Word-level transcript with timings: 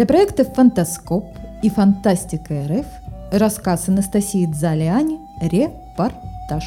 Для 0.00 0.06
проектов 0.06 0.54
«Фантаскоп» 0.54 1.26
и 1.60 1.68
«Фантастика 1.68 2.54
РФ» 2.66 2.86
рассказ 3.32 3.90
Анастасии 3.90 4.46
Дзалиани 4.46 5.18
«Репортаж». 5.42 6.64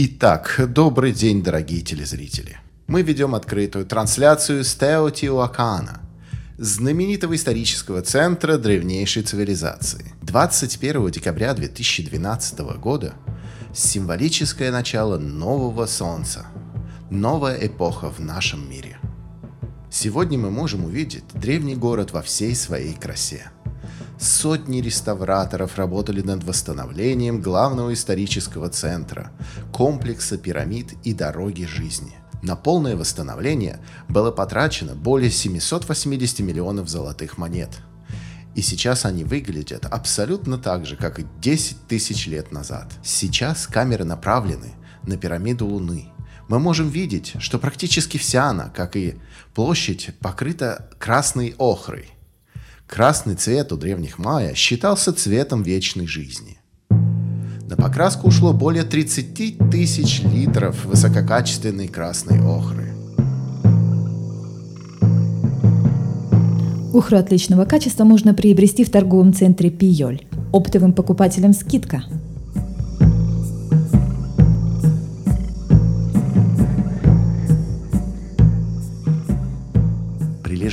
Итак, 0.00 0.60
добрый 0.68 1.10
день, 1.10 1.42
дорогие 1.42 1.80
телезрители. 1.80 2.58
Мы 2.86 3.02
ведем 3.02 3.34
открытую 3.34 3.84
трансляцию 3.84 4.62
с 4.62 4.76
Теотиуакана, 4.76 6.02
знаменитого 6.56 7.34
исторического 7.34 8.00
центра 8.02 8.58
древнейшей 8.58 9.24
цивилизации. 9.24 10.14
21 10.22 11.10
декабря 11.10 11.52
2012 11.52 12.60
года 12.78 13.14
символическое 13.74 14.70
начало 14.70 15.18
нового 15.18 15.86
солнца, 15.86 16.46
новая 17.10 17.56
эпоха 17.66 18.08
в 18.08 18.20
нашем 18.20 18.70
мире. 18.70 18.98
Сегодня 19.90 20.38
мы 20.38 20.52
можем 20.52 20.84
увидеть 20.84 21.24
древний 21.34 21.74
город 21.74 22.12
во 22.12 22.22
всей 22.22 22.54
своей 22.54 22.94
красе– 22.94 23.50
Сотни 24.18 24.80
реставраторов 24.80 25.76
работали 25.76 26.22
над 26.22 26.42
восстановлением 26.42 27.40
главного 27.40 27.94
исторического 27.94 28.68
центра, 28.68 29.30
комплекса 29.72 30.36
пирамид 30.36 30.94
и 31.04 31.14
дороги 31.14 31.62
жизни. 31.62 32.14
На 32.42 32.56
полное 32.56 32.96
восстановление 32.96 33.78
было 34.08 34.32
потрачено 34.32 34.96
более 34.96 35.30
780 35.30 36.40
миллионов 36.40 36.88
золотых 36.88 37.38
монет. 37.38 37.70
И 38.56 38.62
сейчас 38.62 39.04
они 39.04 39.22
выглядят 39.22 39.84
абсолютно 39.84 40.58
так 40.58 40.84
же, 40.84 40.96
как 40.96 41.20
и 41.20 41.26
10 41.40 41.86
тысяч 41.86 42.26
лет 42.26 42.50
назад. 42.50 42.92
Сейчас 43.04 43.68
камеры 43.68 44.04
направлены 44.04 44.74
на 45.04 45.16
пирамиду 45.16 45.66
Луны. 45.66 46.08
Мы 46.48 46.58
можем 46.58 46.88
видеть, 46.88 47.34
что 47.38 47.60
практически 47.60 48.16
вся 48.16 48.46
она, 48.46 48.68
как 48.70 48.96
и 48.96 49.16
площадь, 49.54 50.10
покрыта 50.18 50.90
красной 50.98 51.54
охрой– 51.56 52.10
Красный 52.88 53.34
цвет 53.34 53.70
у 53.70 53.76
древних 53.76 54.18
майя 54.18 54.54
считался 54.54 55.12
цветом 55.12 55.62
вечной 55.62 56.06
жизни. 56.06 56.56
На 56.88 57.76
покраску 57.76 58.28
ушло 58.28 58.54
более 58.54 58.82
30 58.82 59.70
тысяч 59.70 60.22
литров 60.22 60.86
высококачественной 60.86 61.86
красной 61.86 62.40
охры. 62.40 62.94
Охру 66.94 67.18
отличного 67.18 67.66
качества 67.66 68.04
можно 68.04 68.32
приобрести 68.32 68.84
в 68.84 68.90
торговом 68.90 69.34
центре 69.34 69.68
«Пиоль». 69.68 70.22
Оптовым 70.50 70.94
покупателям 70.94 71.52
скидка– 71.52 72.04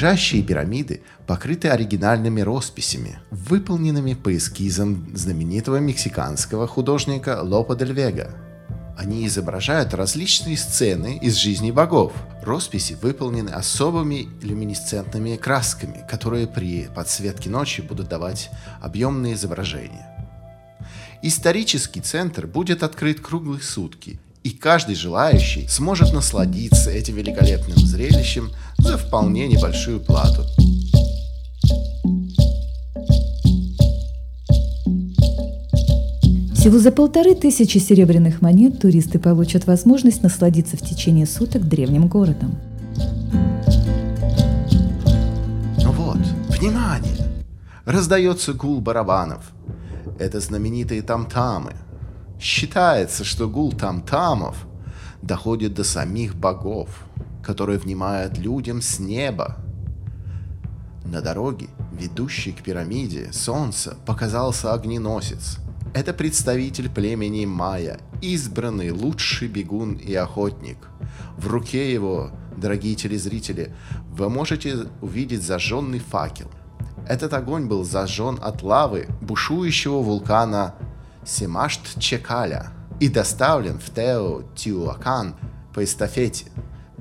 Лежащие 0.06 0.44
пирамиды 0.44 1.02
покрыты 1.26 1.70
оригинальными 1.70 2.42
росписями, 2.42 3.18
выполненными 3.32 4.14
по 4.14 4.38
эскизам 4.38 5.10
знаменитого 5.16 5.78
мексиканского 5.78 6.68
художника 6.68 7.40
Лопа 7.42 7.76
дель 7.76 7.92
Вега. 7.94 8.36
Они 8.96 9.26
изображают 9.26 9.96
различные 9.96 10.58
сцены 10.58 11.18
из 11.20 11.34
жизни 11.38 11.72
богов. 11.72 12.14
Росписи 12.44 12.96
выполнены 13.02 13.50
особыми 13.50 14.28
люминесцентными 14.44 15.38
красками, 15.38 16.06
которые 16.08 16.46
при 16.46 16.88
подсветке 16.96 17.50
ночи 17.50 17.82
будут 17.82 18.08
давать 18.08 18.52
объемные 18.82 19.34
изображения. 19.34 20.08
Исторический 21.24 22.02
центр 22.02 22.46
будет 22.46 22.84
открыт 22.84 23.22
круглые 23.22 23.64
сутки 23.64 24.20
и 24.46 24.52
каждый 24.52 24.94
желающий 24.94 25.68
сможет 25.68 26.14
насладиться 26.14 26.92
этим 26.92 27.16
великолепным 27.16 27.80
зрелищем 27.80 28.52
за 28.78 28.96
вполне 28.96 29.48
небольшую 29.48 30.00
плату. 30.00 30.44
Всего 36.54 36.78
за 36.78 36.92
полторы 36.92 37.34
тысячи 37.34 37.80
серебряных 37.80 38.44
монет 38.44 38.80
туристы 38.80 39.18
получат 39.18 39.66
возможность 39.66 40.22
насладиться 40.22 40.78
в 40.78 40.82
течение 40.82 41.26
суток 41.26 41.68
древним 41.68 42.08
городом. 42.08 42.56
Ну 45.82 45.92
вот, 45.92 46.20
внимание! 46.50 47.18
Раздается 47.86 48.54
гул 48.54 48.80
барабанов. 48.80 49.52
Это 50.20 50.40
знаменитые 50.40 51.02
тамтамы– 51.02 51.74
Считается, 52.46 53.24
что 53.24 53.50
гул 53.50 53.72
там-тамов 53.72 54.68
доходит 55.24 55.74
до 55.74 55.84
самих 55.84 56.36
богов, 56.36 57.04
которые 57.42 57.80
внимают 57.80 58.38
людям 58.38 58.84
с 58.84 59.00
неба. 59.00 59.58
На 61.04 61.22
дороге, 61.22 61.70
ведущей 61.92 62.52
к 62.52 62.62
пирамиде 62.62 63.34
Солнца, 63.34 63.98
показался 64.06 64.76
огненосец. 64.76 65.58
Это 65.96 66.14
представитель 66.14 66.88
племени 66.88 67.48
Майя, 67.48 68.00
избранный 68.22 68.92
лучший 68.92 69.48
бегун 69.48 69.96
и 69.96 70.14
охотник. 70.14 70.78
В 71.38 71.48
руке 71.48 71.92
его, 71.92 72.30
дорогие 72.56 72.94
телезрители, 72.94 73.74
вы 74.12 74.30
можете 74.30 74.86
увидеть 75.02 75.42
зажженный 75.42 75.98
факел. 75.98 76.52
Этот 77.10 77.34
огонь 77.34 77.66
был 77.66 77.84
зажжен 77.84 78.38
от 78.40 78.62
лавы 78.62 79.08
бушующего 79.20 80.04
вулкана 80.04 80.76
Семашт 81.26 82.00
Чекаля 82.00 82.72
и 83.00 83.10
доставлен 83.10 83.80
в 83.80 83.90
Тео 83.94 84.44
Тиуакан 84.56 85.36
по 85.74 85.84
эстафете. 85.84 86.46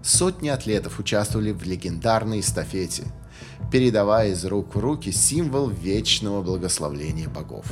Сотни 0.02 0.48
атлетов 0.48 0.98
участвовали 0.98 1.52
в 1.52 1.62
легендарной 1.62 2.40
эстафете, 2.40 3.04
передавая 3.70 4.30
из 4.30 4.44
рук 4.46 4.74
в 4.74 4.78
руки 4.78 5.12
символ 5.12 5.68
вечного 5.68 6.42
благословления 6.42 7.28
богов. 7.28 7.66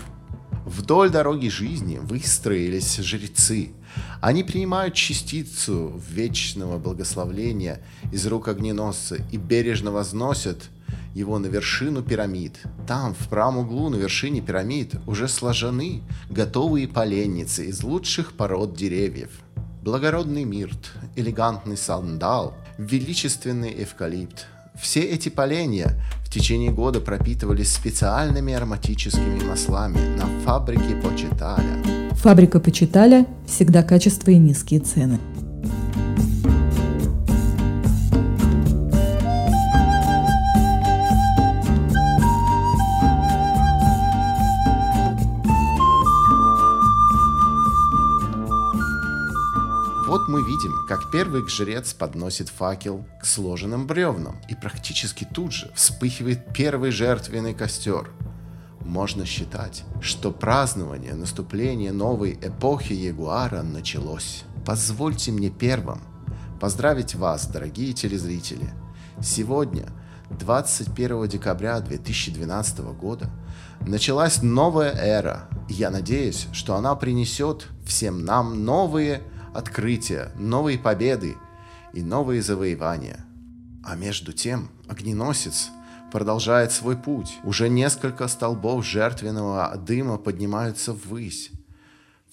Вдоль 0.67 1.11
дороги 1.11 1.49
жизни 1.49 1.99
выстроились 1.99 2.99
жрецы. 2.99 3.73
Они 4.21 4.45
принимают 4.45 4.95
частицу 4.95 6.01
вечного 6.09 6.79
благословления 6.79 7.83
из 8.13 8.27
рук 8.27 8.49
огненосца 8.49 9.17
и 9.33 9.39
бережно 9.39 9.91
возносят– 9.91 10.69
его 11.15 11.39
на 11.39 11.47
вершину 11.47 12.03
пирамид. 12.03 12.59
Там, 12.87 13.15
в 13.15 13.29
правом 13.29 13.59
углу 13.59 13.89
на 13.89 13.97
вершине 13.97 14.41
пирамид, 14.41 14.95
уже 15.07 15.29
сложены 15.29 16.03
готовые 16.31 16.89
поленницы 16.89 17.67
из 17.67 17.83
лучших 17.83 18.33
пород 18.33 18.75
деревьев. 18.75 19.31
Благородный 19.83 20.45
мирт, 20.45 20.93
элегантный 21.17 21.77
сандал, 21.77 22.55
величественный 22.79 23.83
эвкалипт. 23.83 24.47
Все 24.81 25.01
эти 25.01 25.29
поленья 25.29 26.01
в 26.25 26.31
течение 26.31 26.71
года 26.71 27.01
пропитывались 27.01 27.73
специальными 27.73 28.55
ароматическими 28.55 29.45
маслами 29.45 30.17
на 30.17 30.27
фабрике 30.45 30.97
Почиталя. 30.97 31.83
Фабрика 32.13 32.59
Почиталя– 32.59 33.27
всегда 33.47 33.83
качество 33.83 34.31
и 34.31 34.39
низкие 34.39 34.81
цены. 34.81 35.19
Как 50.93 51.11
первый 51.11 51.49
жрец 51.49 51.95
подносит 51.95 52.51
факел 52.51 53.07
к 53.19 53.25
сложенным 53.25 53.87
бревнам, 53.87 54.39
и 54.51 54.55
практически 54.55 55.25
тут 55.25 55.51
же 55.51 55.73
вспыхивает 55.75 56.53
первый 56.53 56.91
жертвенный 56.91 57.55
костер. 57.55 58.11
Можно 58.81 59.25
считать, 59.25 59.85
что 60.03 60.31
празднование 60.33 61.15
наступления 61.15 61.95
новой 61.95 62.39
эпохи 62.43 62.93
Ягуара 62.93 63.63
началось. 63.63 64.45
Позвольте 64.67 65.33
мне 65.33 65.49
первым 65.49 66.03
поздравить 66.61 67.15
вас, 67.15 67.47
дорогие 67.47 67.95
телезрители. 67.95 68.69
Сегодня, 69.19 69.89
21 70.29 71.27
декабря 71.27 71.81
2012 71.81 72.81
года, 72.81 73.31
началась 73.81 74.43
новая 74.43 74.93
эра. 74.93 75.49
Я 75.71 75.89
надеюсь, 75.89 76.49
что 76.53 76.75
она 76.75 76.95
принесет 76.97 77.69
всем 77.87 78.27
нам 78.27 78.67
новые 78.67 79.23
открытия, 79.55 80.33
новые 80.37 80.79
победы 80.79 81.37
и 81.93 82.03
новые 82.03 82.43
завоевания. 82.43 83.25
А 83.85 83.97
между 83.97 84.33
тем 84.33 84.71
огненосец 84.89 85.71
продолжает 86.11 86.73
свой 86.73 86.97
путь. 86.97 87.39
Уже 87.43 87.69
несколько 87.69 88.29
столбов 88.29 88.85
жертвенного 88.85 89.77
дыма 89.77 90.19
поднимаются 90.19 90.93
ввысь. 90.93 91.51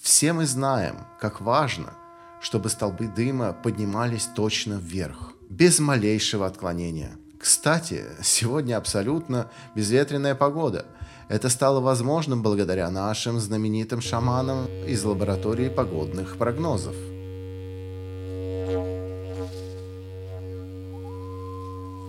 Все 0.00 0.32
мы 0.32 0.46
знаем, 0.46 0.96
как 1.20 1.40
важно, 1.40 1.94
чтобы 2.40 2.68
столбы 2.68 3.08
дыма 3.08 3.52
поднимались 3.52 4.26
точно 4.26 4.74
вверх, 4.74 5.32
без 5.48 5.78
малейшего 5.78 6.46
отклонения. 6.46 7.19
Кстати, 7.40 8.02
сегодня 8.22 8.76
абсолютно 8.76 9.46
безветренная 9.74 10.34
погода. 10.34 10.84
Это 11.30 11.48
стало 11.48 11.80
возможным 11.80 12.42
благодаря 12.42 12.90
нашим 12.90 13.40
знаменитым 13.40 14.02
шаманам 14.02 14.66
из 14.86 15.02
лаборатории 15.04 15.70
погодных 15.70 16.36
прогнозов. 16.36 16.94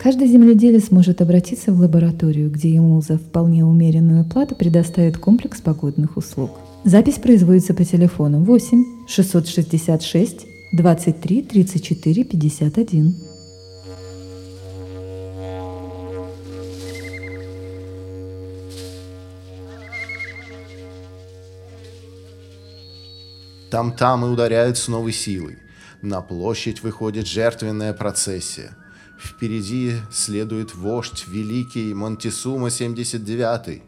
Каждый 0.02 0.28
земледелец 0.28 0.92
может 0.92 1.22
обратиться 1.22 1.72
в 1.72 1.80
лабораторию, 1.80 2.52
где 2.52 2.70
ему 2.70 3.00
за 3.02 3.18
вполне 3.18 3.64
умеренную 3.64 4.26
плату 4.26 4.56
предоставят 4.56 5.18
комплекс 5.18 5.62
погодных 5.62 6.18
услуг. 6.18 6.52
Запись 6.84 7.20
производится 7.20 7.74
по 7.74 7.86
телефону 7.86 8.44
8 8.44 9.08
666 9.08 10.48
23 10.74 11.42
34 11.44 12.24
51. 12.26 13.31
Там-там 23.82 24.26
и 24.26 24.28
ударяют 24.28 24.78
с 24.78 24.88
новой 24.88 25.12
силой. 25.12 25.58
На 26.04 26.22
площадь 26.22 26.84
выходит 26.84 27.26
жертвенная 27.26 27.94
процессия. 27.94 28.78
Впереди 29.20 29.96
следует 30.12 30.76
вождь 30.76 31.26
великий 31.28 31.92
Монтисума 31.96 32.70
79 32.70 33.82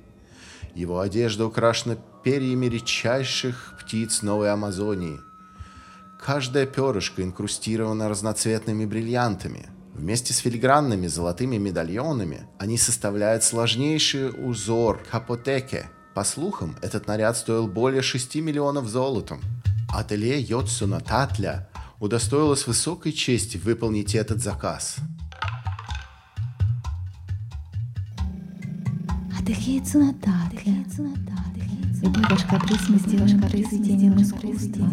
Его 0.74 1.00
одежда 1.00 1.46
украшена 1.46 1.98
перьями 2.24 2.66
редчайших 2.66 3.78
птиц 3.80 4.24
Новой 4.24 4.52
Амазонии. 4.52 5.20
Каждая 6.20 6.66
перышко 6.66 7.22
инкрустировано 7.22 8.10
разноцветными 8.10 8.86
бриллиантами. 8.86 9.68
Вместе 9.94 10.34
с 10.34 10.38
филигранными 10.38 11.06
золотыми 11.06 11.58
медальонами 11.58 12.48
они 12.58 12.80
составляют 12.80 13.44
сложнейший 13.44 14.32
узор 14.32 15.04
капотеке. 15.12 15.86
По 16.16 16.24
слухам, 16.24 16.78
этот 16.82 17.06
наряд 17.06 17.38
стоил 17.38 17.68
более 17.68 18.02
6 18.02 18.38
миллионов 18.38 18.88
золотом. 18.88 19.40
Ателье 19.94 20.42
Йотсуна 20.42 21.00
Татля 21.00 21.70
удостоилось 22.00 22.66
высокой 22.66 23.12
чести 23.12 23.58
выполнить 23.58 24.16
этот 24.16 24.42
заказ. 24.42 24.96
Ателье 29.40 29.82
Цунататля. 29.82 30.84
Любой 32.02 32.24
ваш 32.28 32.44
каприз 32.46 32.90
мы 32.90 32.98
сделаем 32.98 33.40
произведением 33.40 34.20
искусства. 34.20 34.90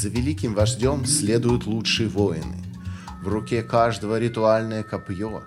За 0.00 0.08
великим 0.08 0.54
вождем 0.54 1.04
следуют 1.04 1.66
лучшие 1.66 2.08
воины. 2.08 2.56
В 3.22 3.28
руке 3.28 3.62
каждого 3.62 4.18
ритуальное 4.18 4.82
копье, 4.82 5.42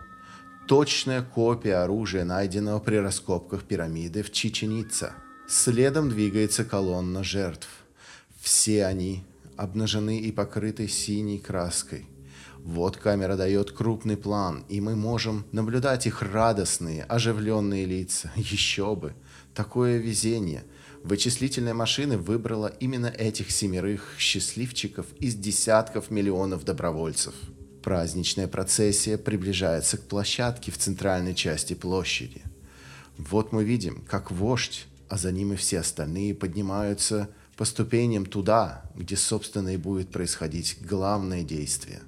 точная 0.68 1.24
копия 1.24 1.78
оружия, 1.78 2.24
найденного 2.24 2.78
при 2.78 2.98
раскопках 2.98 3.64
пирамиды 3.64 4.22
в 4.22 4.32
Чиченица. 4.32 5.14
Следом 5.48 6.08
двигается 6.10 6.66
колонна 6.66 7.24
жертв. 7.24 7.68
Все 8.42 8.86
они 8.86 9.24
обнажены 9.58 10.20
и 10.20 10.32
покрыты 10.32 10.88
синей 10.88 11.40
краской. 11.40 12.06
Вот 12.60 12.98
камера 12.98 13.36
дает 13.36 13.72
крупный 13.72 14.18
план, 14.18 14.66
и 14.70 14.82
мы 14.82 14.96
можем 14.96 15.46
наблюдать 15.52 16.06
их 16.06 16.22
радостные, 16.22 17.06
оживленные 17.06 17.86
лица. 17.86 18.32
Еще 18.36 18.96
бы! 18.96 19.16
Такое 19.56 19.98
везение– 19.98 20.64
Вычислительная 21.04 21.74
машина 21.74 22.18
выбрала 22.18 22.68
именно 22.80 23.08
этих 23.08 23.52
семерых 23.52 24.16
счастливчиков 24.18 25.06
из 25.20 25.36
десятков 25.36 26.10
миллионов 26.10 26.64
добровольцев. 26.64 27.34
Праздничная 27.84 28.48
процессия 28.48 29.18
приближается 29.18 29.98
к 29.98 30.04
площадке 30.04 30.72
в 30.72 30.78
центральной 30.78 31.36
части 31.36 31.74
площади. 31.74 32.42
Вот 33.18 33.52
мы 33.52 33.66
видим, 33.66 34.02
как 34.08 34.32
вождь, 34.32 34.86
а 35.10 35.18
за 35.18 35.34
ним 35.34 35.52
и 35.52 35.56
все 35.58 35.80
остальные 35.80 36.36
поднимаются 36.36 37.30
по 37.58 37.66
ступеням 37.66 38.26
туда, 38.26 38.90
где, 38.96 39.18
собственно, 39.18 39.74
и 39.74 39.78
будет 39.78 40.10
происходить 40.10 40.78
главное 40.82 41.44
действие. 41.44 42.00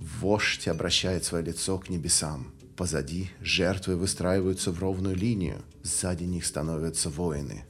Вождь 0.00 0.66
обращает 0.66 1.24
свое 1.24 1.44
лицо 1.44 1.78
к 1.78 1.88
небесам– 1.88 2.52
Позади 2.78 3.28
жертвы 3.40 3.96
выстраиваются 3.96 4.70
в 4.70 4.78
ровную 4.78 5.16
линию, 5.16 5.64
сзади 5.82 6.22
них 6.22 6.46
становятся 6.46 7.10
воины. 7.10 7.64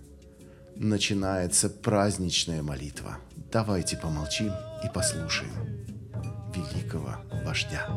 Начинается 0.76 1.70
праздничная 1.70 2.62
молитва. 2.62 3.16
Давайте 3.50 3.96
помолчим 3.96 4.52
и 4.84 4.88
послушаем 4.92 5.50
великого 6.54 7.16
вождя. 7.42 7.88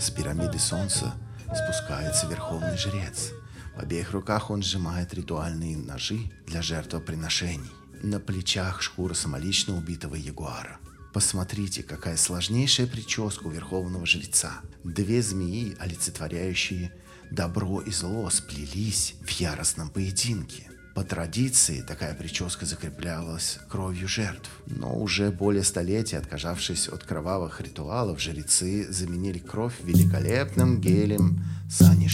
С 0.00 0.10
пирамиды 0.10 0.58
солнца 0.58 1.14
спускается 1.54 2.26
верховный 2.26 2.76
жрец. 2.76 3.30
В 3.76 3.80
обеих 3.80 4.10
руках 4.10 4.50
он 4.50 4.64
сжимает 4.64 5.14
ритуальные 5.14 5.76
ножи 5.76 6.32
для 6.48 6.62
жертвоприношений. 6.62 7.70
На 8.02 8.18
плечах 8.18 8.82
шкура 8.82 9.14
самолично 9.14 9.76
убитого 9.76 10.16
ягуара– 10.16 10.80
Посмотрите, 11.16 11.82
какая 11.82 12.18
сложнейшая 12.18 12.86
прическа 12.86 13.46
у 13.46 13.50
верховного 13.50 14.04
жреца. 14.04 14.60
Две 14.84 15.22
змеи, 15.22 15.74
олицетворяющие 15.78 16.92
добро 17.30 17.80
и 17.80 17.90
зло, 17.90 18.28
сплелись 18.28 19.14
в 19.22 19.30
яростном 19.30 19.88
поединке. 19.88 20.64
По 20.94 21.04
традиции 21.04 21.80
такая 21.80 22.12
прическа 22.12 22.66
закреплялась 22.66 23.60
кровью 23.70 24.08
жертв. 24.08 24.50
Но 24.66 24.94
уже 24.94 25.30
более 25.30 25.64
столетия, 25.64 26.18
отказавшись 26.18 26.86
от 26.86 27.02
кровавых 27.02 27.62
ритуалов, 27.62 28.20
жрецы 28.20 28.86
заменили 28.92 29.38
кровь 29.38 29.76
великолепным 29.84 30.82
гелем 30.82 31.42
Sunny 31.70 32.10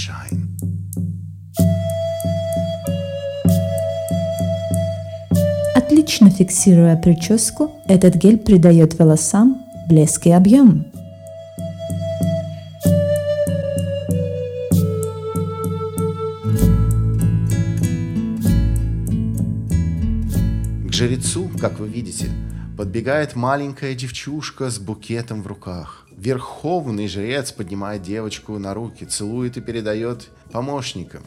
Отлично 5.75 6.31
фиксируя 6.31 6.97
прическу, 6.97 7.72
этот 7.93 8.15
гель 8.15 8.39
придает 8.39 8.99
волосам 8.99 9.67
блеск 9.87 10.27
и 10.27 10.31
объем. 10.31 10.87
К 20.89 20.91
жрецу, 20.91 21.51
как 21.61 21.79
вы 21.79 21.89
видите, 21.89 22.31
подбегает 22.79 23.37
маленькая 23.37 23.95
девчушка 23.95 24.71
с 24.71 24.79
букетом 24.79 25.43
в 25.43 25.47
руках. 25.47 26.07
Верховный 26.17 27.09
жрец 27.09 27.53
поднимает 27.53 28.03
девочку 28.03 28.59
на 28.59 28.73
руки, 28.73 29.05
целует 29.05 29.59
и 29.59 29.61
передает 29.61 30.31
помощникам. 30.51 31.25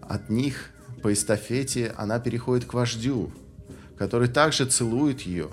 От 0.00 0.30
них 0.30 0.70
по 1.02 1.12
эстафете 1.12 1.92
она 1.98 2.18
переходит 2.20 2.64
к 2.64 2.72
вождю, 2.72 3.30
который 3.98 4.28
также 4.28 4.64
целует 4.64 5.22
ее, 5.22 5.48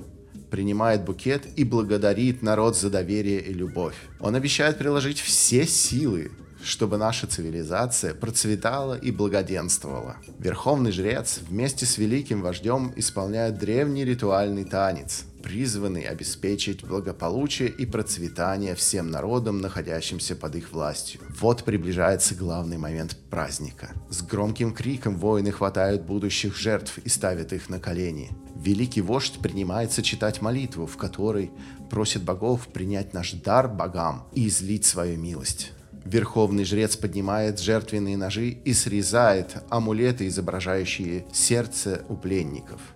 принимает 0.51 1.03
букет 1.03 1.47
и 1.55 1.63
благодарит 1.63 2.41
народ 2.41 2.77
за 2.77 2.89
доверие 2.89 3.41
и 3.41 3.53
любовь. 3.53 3.95
Он 4.19 4.35
обещает 4.35 4.77
приложить 4.77 5.19
все 5.19 5.65
силы, 5.65 6.31
чтобы 6.63 6.97
наша 6.97 7.27
цивилизация 7.27 8.13
процветала 8.13 8.95
и 8.95 9.11
благоденствовала. 9.11 10.17
Верховный 10.39 10.91
жрец 10.91 11.39
вместе 11.47 11.85
с 11.85 11.97
великим 11.97 12.41
вождем 12.41 12.93
исполняет 12.95 13.57
древний 13.57 14.05
ритуальный 14.05 14.63
танец, 14.63 15.25
призванный 15.45 16.01
обеспечить 16.01 16.83
благополучие 16.83 17.69
и 17.69 17.85
процветание 17.85 18.73
всем 18.73 19.11
народам, 19.11 19.59
находящимся 19.59 20.35
под 20.35 20.55
их 20.55 20.71
властью. 20.71 21.21
Вот 21.39 21.63
приближается 21.63 22.33
главный 22.33 22.79
момент 22.79 23.15
праздника. 23.29 23.91
С 24.09 24.23
громким 24.23 24.73
криком 24.73 25.19
воины 25.19 25.51
хватают 25.51 26.01
будущих 26.01 26.57
жертв 26.57 26.97
и 26.97 27.09
ставят 27.09 27.53
их 27.53 27.69
на 27.69 27.79
колени. 27.79 28.31
Великий 28.55 29.01
вождь 29.01 29.37
принимается 29.39 30.01
читать 30.01 30.41
молитву, 30.41 30.87
в 30.87 30.97
которой 30.97 31.51
просит 31.91 32.23
богов 32.23 32.67
принять 32.69 33.13
наш 33.13 33.33
дар 33.33 33.67
богам 33.67 34.27
и 34.33 34.47
излить 34.47 34.85
свою 34.85 35.15
милость. 35.19 35.73
Верховный 36.05 36.65
жрец 36.65 36.95
поднимает 36.95 37.59
жертвенные 37.59 38.17
ножи 38.17 38.49
и 38.49 38.73
срезает 38.73 39.57
амулеты, 39.69 40.27
изображающие 40.27 41.27
сердце 41.31 42.03
у 42.09 42.15
пленников– 42.15 42.81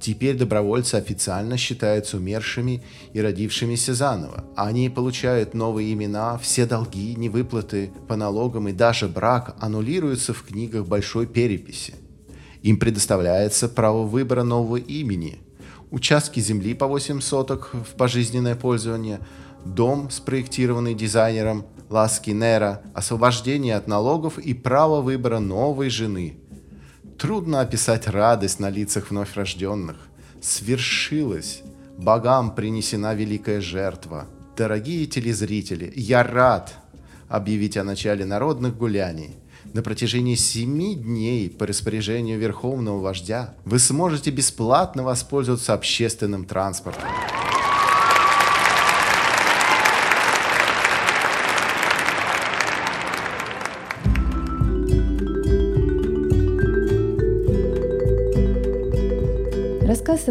Теперь 0.00 0.36
добровольцы 0.36 0.96
официально 0.96 1.56
считаются 1.56 2.18
умершими 2.18 2.82
и 3.12 3.20
родившимися 3.20 3.94
заново. 3.94 4.44
Они 4.54 4.90
получают 4.90 5.54
новые 5.54 5.92
имена, 5.92 6.38
все 6.38 6.66
долги, 6.66 7.14
невыплаты 7.16 7.90
по 8.06 8.16
налогам 8.16 8.68
и 8.68 8.72
даже 8.72 9.08
брак 9.08 9.56
аннулируются 9.60 10.34
в 10.34 10.42
книгах 10.42 10.86
большой 10.86 11.26
переписи. 11.26 11.94
Им 12.62 12.78
предоставляется 12.78 13.68
право 13.68 14.02
выбора 14.02 14.42
нового 14.42 14.76
имени, 14.76 15.38
участки 15.90 16.40
земли 16.40 16.74
по 16.74 16.86
8 16.86 17.20
соток 17.20 17.70
в 17.72 17.96
пожизненное 17.96 18.54
пользование, 18.54 19.20
дом, 19.64 20.10
спроектированный 20.10 20.94
дизайнером 20.94 21.64
Ласки 21.88 22.30
Нера, 22.30 22.82
освобождение 22.94 23.76
от 23.76 23.86
налогов 23.86 24.38
и 24.38 24.52
право 24.52 25.00
выбора 25.00 25.38
новой 25.38 25.88
жены– 25.88 26.36
Трудно 27.18 27.60
описать 27.60 28.06
радость 28.06 28.60
на 28.60 28.68
лицах 28.68 29.10
вновь 29.10 29.34
рожденных. 29.36 29.96
Свершилось. 30.42 31.62
Богам 31.96 32.54
принесена 32.54 33.14
великая 33.14 33.62
жертва. 33.62 34.26
Дорогие 34.54 35.06
телезрители, 35.06 35.90
я 35.96 36.22
рад 36.22 36.74
объявить 37.28 37.78
о 37.78 37.84
начале 37.84 38.26
народных 38.26 38.76
гуляний. 38.76 39.36
На 39.72 39.82
протяжении 39.82 40.34
семи 40.34 40.94
дней 40.94 41.48
по 41.48 41.66
распоряжению 41.66 42.38
Верховного 42.38 43.00
Вождя 43.00 43.54
вы 43.64 43.78
сможете 43.78 44.30
бесплатно 44.30 45.02
воспользоваться 45.02 45.72
общественным 45.72 46.44
транспортом. 46.44 47.08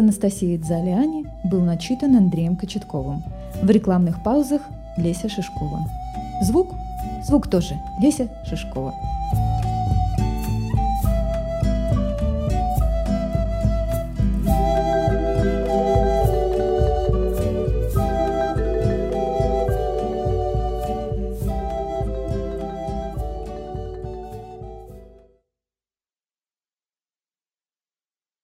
Анастасии 0.06 0.56
Дзалиани 0.56 1.26
был 1.42 1.62
начитан 1.62 2.14
Андреем 2.14 2.54
Кочетковым. 2.54 3.24
В 3.60 3.68
рекламных 3.68 4.22
паузах 4.22 4.62
Леся 4.96 5.28
Шишкова. 5.28 5.80
Звук? 6.42 6.76
Звук 7.24 7.50
тоже 7.50 7.74
Леся 8.00 8.28
Шишкова. 8.44 8.94